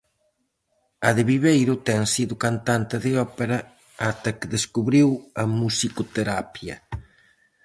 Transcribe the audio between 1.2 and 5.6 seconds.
Viveiro ten sido cantante de ópera ata que descubriu a